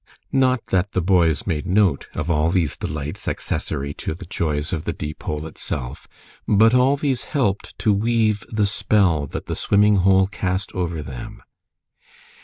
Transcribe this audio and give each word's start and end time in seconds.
Not 0.33 0.65
that 0.71 0.93
the 0.93 1.01
boys 1.03 1.45
made 1.45 1.67
note 1.67 2.07
of 2.15 2.27
all 2.31 2.49
these 2.49 2.75
delights 2.75 3.27
accessory 3.27 3.93
to 4.01 4.15
the 4.15 4.25
joys 4.25 4.73
of 4.73 4.85
the 4.85 4.93
Deepole 4.93 5.45
itself, 5.47 6.07
but 6.47 6.73
all 6.73 6.97
these 6.97 7.25
helped 7.37 7.77
to 7.77 7.93
weave 7.93 8.43
the 8.49 8.65
spell 8.65 9.27
that 9.27 9.45
the 9.45 9.55
swimming 9.55 9.97
hole 9.97 10.25
cast 10.25 10.71
over 10.73 11.03
them. 11.03 11.43